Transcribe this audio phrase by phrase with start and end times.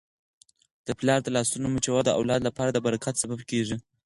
[0.87, 3.75] د پلار د لاسونو مچول د اولاد لپاره د برکت سبب کیږي.